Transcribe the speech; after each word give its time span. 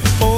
Before 0.00 0.31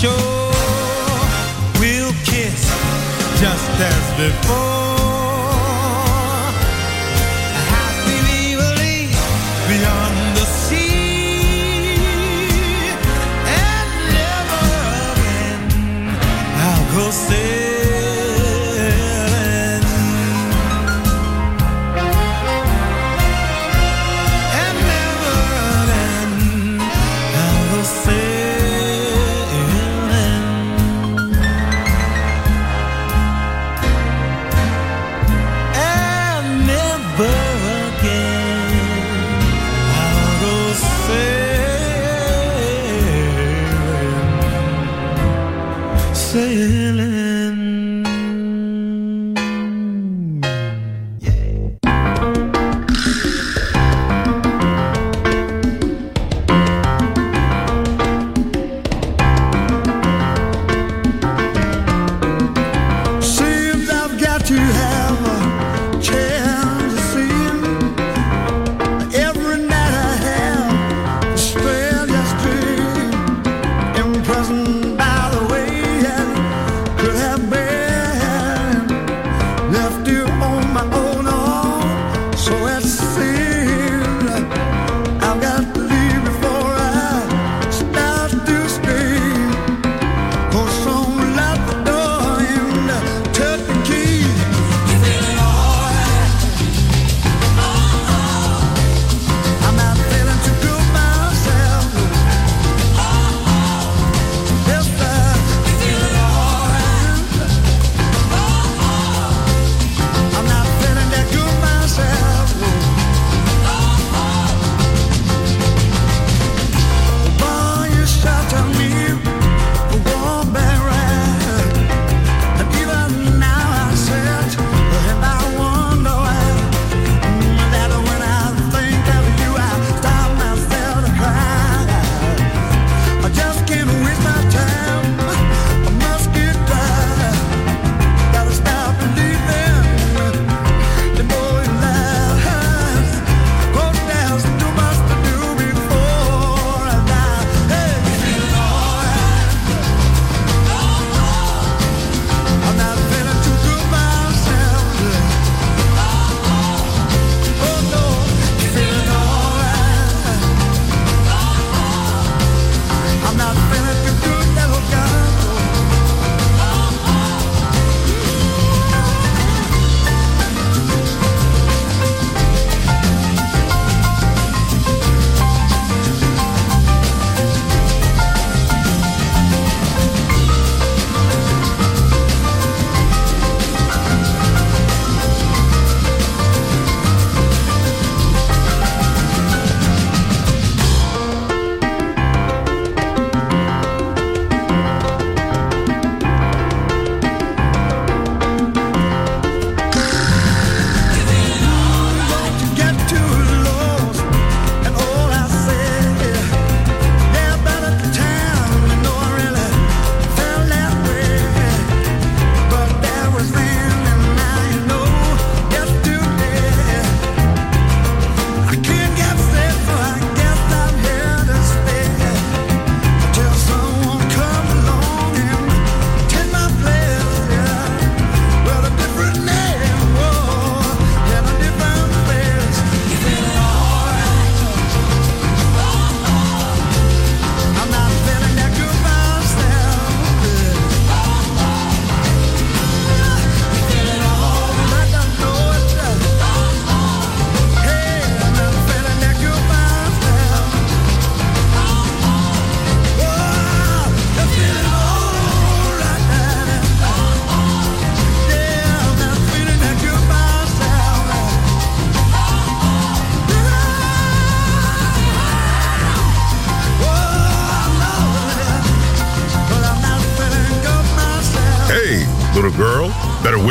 shore. 0.00 0.50
We'll 1.78 2.12
kiss 2.24 2.62
just 3.38 3.70
as 3.80 4.04
before. 4.16 4.69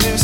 Christmas 0.00 0.23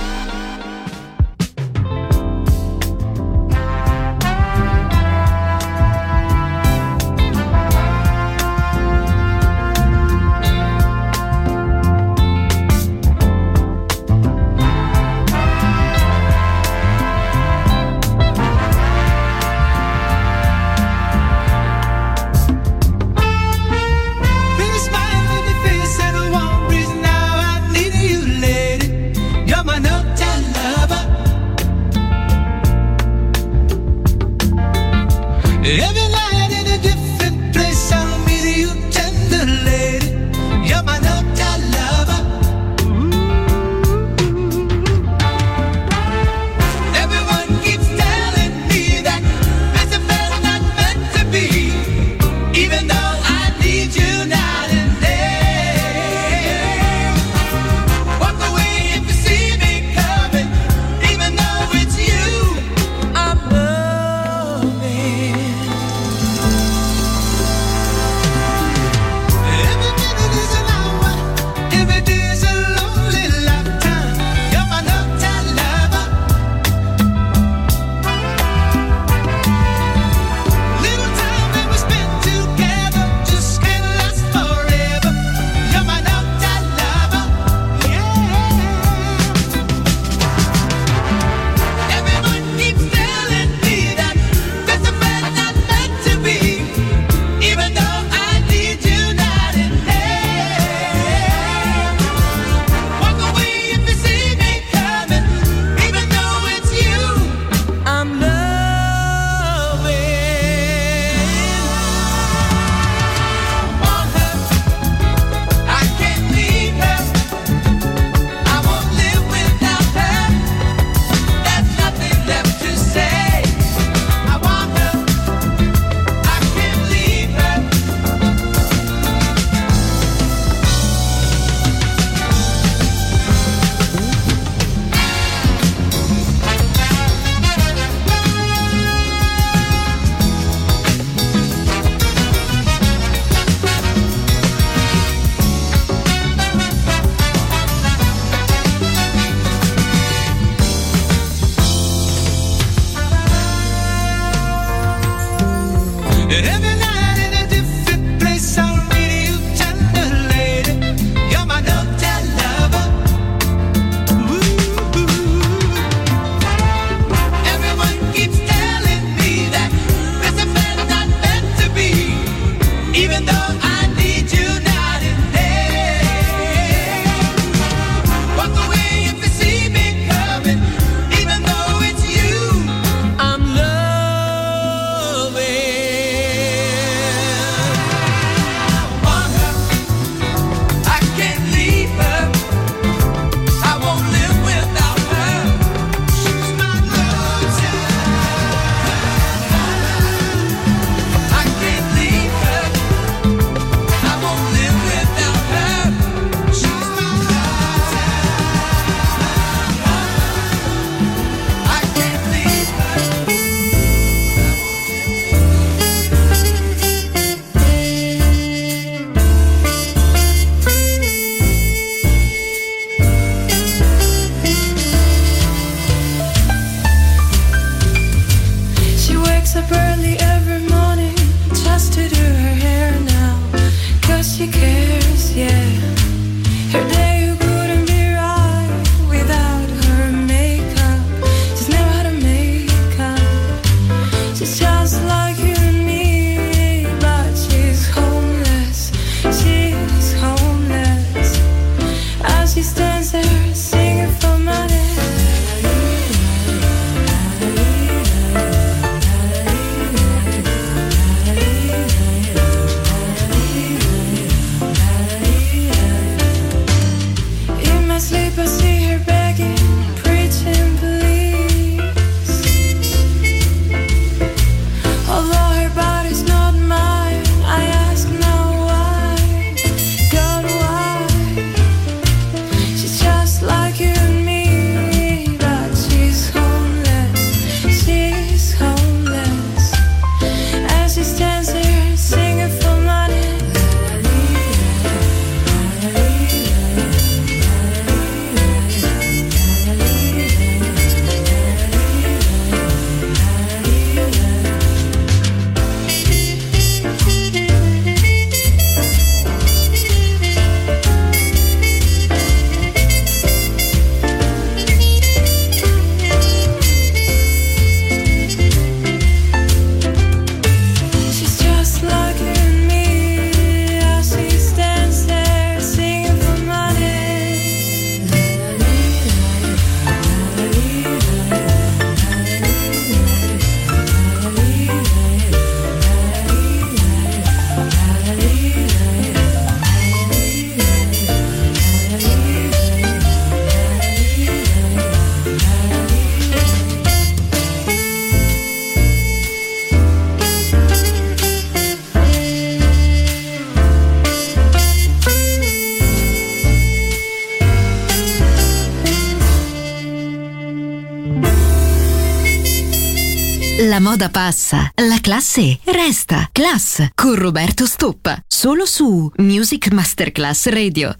Moda 364.01 364.09
passa, 364.09 364.71
la 364.75 364.99
classe 364.99 365.59
resta. 365.63 366.27
Class 366.31 366.87
con 366.95 367.13
Roberto 367.13 367.67
Stoppa. 367.67 368.19
Solo 368.27 368.65
su 368.65 369.11
Music 369.17 369.71
Masterclass 369.71 370.47
Radio. 370.47 370.95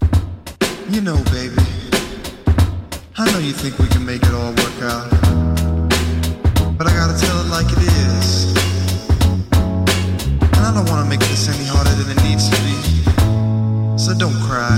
You 0.90 1.02
know, 1.02 1.18
baby, 1.32 1.56
I 3.18 3.32
know 3.32 3.40
you 3.40 3.54
think 3.54 3.80
we 3.80 3.88
can 3.88 4.04
make 4.04 4.24
it 4.24 4.34
all 4.34 4.54
work 4.54 4.82
out. 4.84 5.10
But 6.78 6.88
I 6.88 6.94
gotta 6.94 7.18
tell 7.18 7.40
it 7.40 7.50
like 7.50 7.72
it 7.72 7.82
is. 7.82 8.54
And 9.52 10.64
I 10.64 10.72
don't 10.72 10.88
wanna 10.88 11.06
make 11.06 11.26
this 11.28 11.48
any 11.48 11.66
harder 11.66 11.96
than 11.96 12.16
it 12.16 12.22
needs 12.24 12.50
to 12.50 12.58
be. 12.62 13.98
So 13.98 14.14
don't 14.14 14.40
cry. 14.42 14.78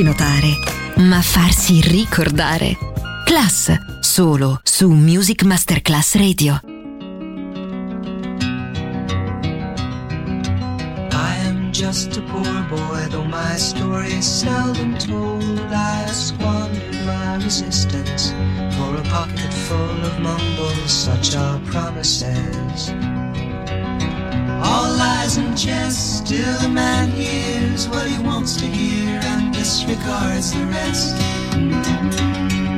farsi 0.00 0.02
notare, 0.02 0.56
ma 0.96 1.20
farsi 1.20 1.80
ricordare. 1.80 2.76
Class, 3.24 4.00
solo 4.00 4.60
su 4.62 4.90
Music 4.90 5.42
Masterclass 5.44 6.14
Radio. 6.14 6.60
I 11.12 11.36
am 11.44 11.70
just 11.70 12.16
a 12.16 12.22
poor 12.22 12.66
boy, 12.68 13.08
though 13.10 13.24
my 13.24 13.56
story 13.56 14.12
is 14.12 14.26
seldom 14.26 14.96
told. 14.96 15.42
I 15.70 16.04
have 16.06 16.14
squandered 16.14 17.04
my 17.04 17.36
resistance 17.42 18.32
for 18.76 18.96
a 18.96 19.02
pocket 19.08 19.52
full 19.68 20.04
of 20.04 20.18
mumbles, 20.18 20.90
such 20.90 21.36
are 21.36 21.60
promises. 21.70 22.92
All 24.62 24.92
lies 24.96 25.36
and 25.36 25.56
jest, 25.56 26.26
till 26.26 26.58
the 26.60 26.68
man 26.68 27.10
hears 27.10 27.88
what 27.88 28.06
he 28.06 28.18
wants 28.22 28.56
to 28.56 28.66
hear 28.66 29.20
and 29.22 29.49
disregards 29.60 30.52
the 30.52 30.64
rest. 30.72 32.69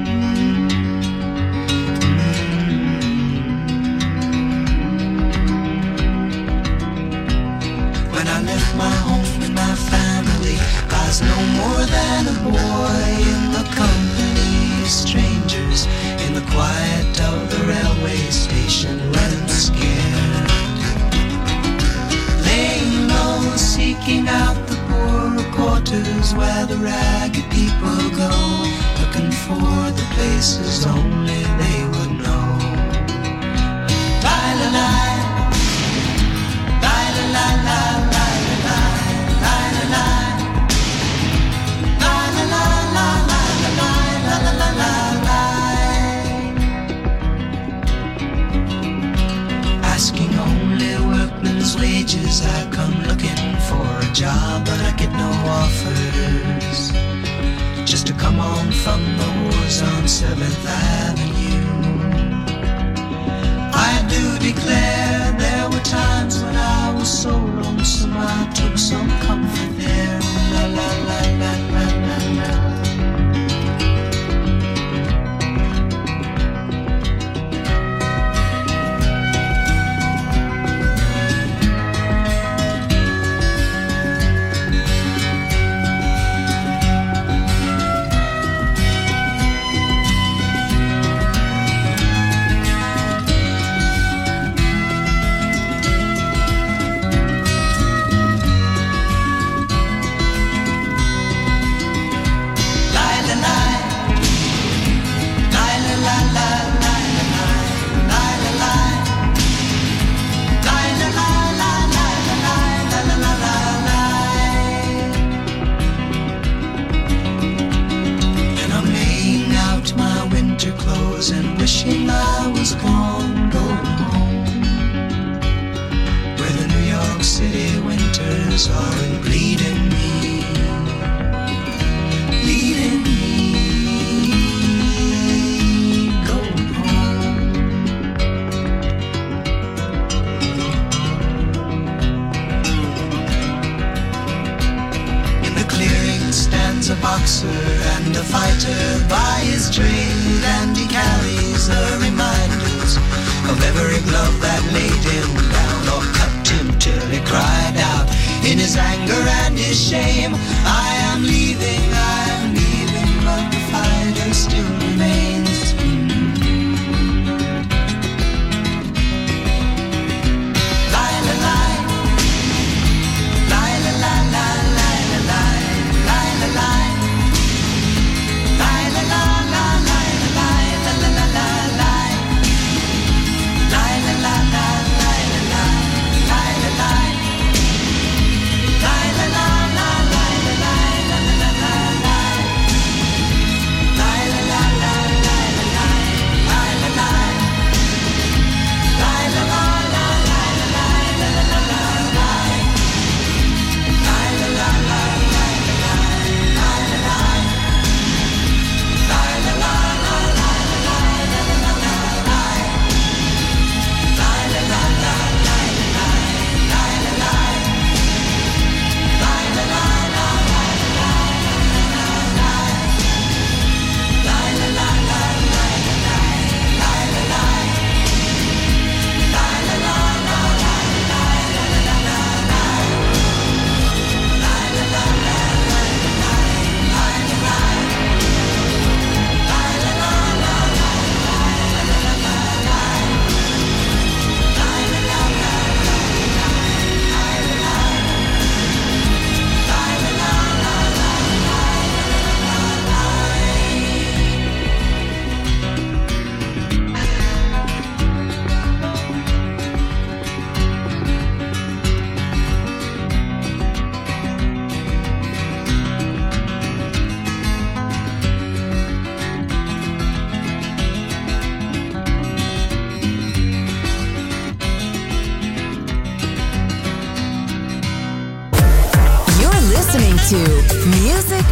murmuring 153.83 154.05
glove 154.05 154.41
that 154.41 154.63
laid 154.73 155.03
him 155.11 155.31
down 155.51 155.83
or 155.95 156.03
cut 156.15 156.49
him 156.49 156.79
till 156.79 157.07
he 157.11 157.19
cried 157.27 157.77
out 157.77 158.07
in 158.47 158.59
his 158.59 158.77
anger 158.77 159.23
and 159.43 159.59
his 159.59 159.79
shame. 159.79 160.33
I 160.65 160.89
am 161.11 161.23
leaving. 161.23 161.91
I 161.93 162.22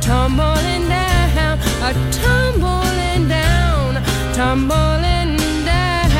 tumbling 0.00 0.88
down, 0.88 1.58
a 1.82 1.92
tumbling 2.12 3.28
down, 3.28 3.94
tumbling 4.34 5.36
down. 5.64 6.10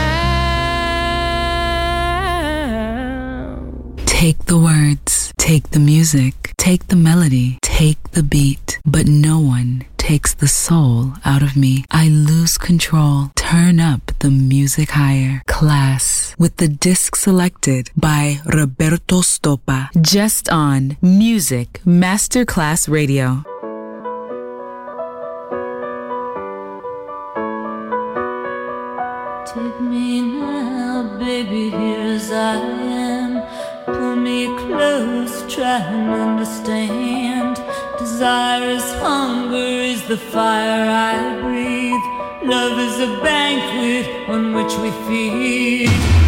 Take 4.06 4.44
the 4.46 4.58
words, 4.58 5.32
take 5.38 5.70
the 5.70 5.80
music, 5.80 6.52
take 6.56 6.88
the 6.88 6.96
melody, 6.96 7.58
take 7.62 8.10
the 8.12 8.22
beat, 8.22 8.78
but 8.84 9.06
no 9.06 9.38
one 9.38 9.84
takes 9.96 10.34
the 10.34 10.48
soul 10.48 11.12
out 11.24 11.42
of 11.42 11.56
me. 11.56 11.84
I 11.90 12.08
lose 12.08 12.58
control. 12.58 13.30
Turn 13.36 13.80
up 13.80 14.12
the 14.20 14.30
music 14.30 14.90
higher. 14.90 15.42
Klass 15.46 16.34
with 16.38 16.56
the 16.56 16.68
disc 16.68 17.16
selected 17.16 17.90
by 17.96 18.38
Roberto 18.46 19.20
Stoppa. 19.20 19.88
Just 20.00 20.48
on 20.48 20.96
Music 21.00 21.80
Masterclass 21.84 22.88
Radio. 22.88 23.44
Baby, 31.50 31.70
here 31.76 32.14
as 32.14 32.30
I 32.30 32.54
am. 32.54 33.42
Pull 33.84 34.16
me 34.16 34.46
close, 34.58 35.52
try 35.52 35.78
and 35.78 36.10
understand. 36.10 37.56
Desire 37.98 38.70
is 38.70 38.88
hunger, 39.00 39.56
is 39.56 40.02
the 40.06 40.16
fire 40.16 40.86
I 40.88 41.40
breathe. 41.40 42.06
Love 42.48 42.78
is 42.78 43.00
a 43.00 43.20
banquet 43.22 44.28
on 44.28 44.54
which 44.54 44.74
we 44.78 44.90
feed. 45.06 46.19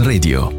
Radio. 0.00 0.57